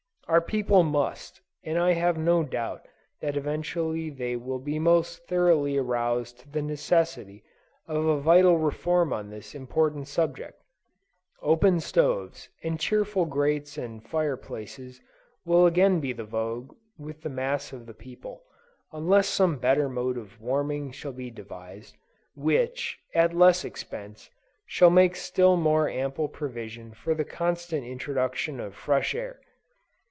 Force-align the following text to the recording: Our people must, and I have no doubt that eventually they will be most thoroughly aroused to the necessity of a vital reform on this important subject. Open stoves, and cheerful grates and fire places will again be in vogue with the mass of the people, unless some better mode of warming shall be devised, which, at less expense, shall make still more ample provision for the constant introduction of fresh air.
Our 0.27 0.39
people 0.39 0.83
must, 0.83 1.41
and 1.61 1.77
I 1.77 1.91
have 1.91 2.17
no 2.17 2.41
doubt 2.41 2.87
that 3.19 3.35
eventually 3.35 4.09
they 4.09 4.37
will 4.37 4.59
be 4.59 4.79
most 4.79 5.27
thoroughly 5.27 5.77
aroused 5.77 6.39
to 6.39 6.49
the 6.49 6.61
necessity 6.61 7.43
of 7.85 8.05
a 8.05 8.17
vital 8.21 8.57
reform 8.57 9.11
on 9.11 9.29
this 9.29 9.53
important 9.53 10.07
subject. 10.07 10.63
Open 11.41 11.81
stoves, 11.81 12.47
and 12.63 12.79
cheerful 12.79 13.25
grates 13.25 13.77
and 13.77 14.07
fire 14.07 14.37
places 14.37 15.01
will 15.43 15.65
again 15.65 15.99
be 15.99 16.11
in 16.11 16.25
vogue 16.25 16.73
with 16.97 17.23
the 17.23 17.29
mass 17.29 17.73
of 17.73 17.85
the 17.85 17.93
people, 17.93 18.41
unless 18.93 19.27
some 19.27 19.57
better 19.57 19.89
mode 19.89 20.17
of 20.17 20.39
warming 20.39 20.91
shall 20.93 21.11
be 21.11 21.29
devised, 21.29 21.97
which, 22.37 22.97
at 23.13 23.35
less 23.35 23.65
expense, 23.65 24.29
shall 24.65 24.89
make 24.89 25.17
still 25.17 25.57
more 25.57 25.89
ample 25.89 26.29
provision 26.29 26.93
for 26.93 27.13
the 27.13 27.25
constant 27.25 27.83
introduction 27.85 28.61
of 28.61 28.73
fresh 28.73 29.13
air. 29.13 29.41